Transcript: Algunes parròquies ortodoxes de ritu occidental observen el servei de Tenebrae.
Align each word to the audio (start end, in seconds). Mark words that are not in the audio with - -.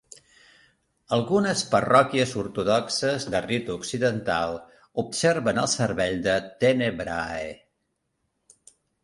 Algunes 1.17 1.59
parròquies 1.73 2.31
ortodoxes 2.43 3.27
de 3.35 3.41
ritu 3.47 3.75
occidental 3.81 4.57
observen 5.05 5.61
el 5.67 5.71
servei 5.75 6.19
de 6.31 6.35
Tenebrae. 6.65 7.55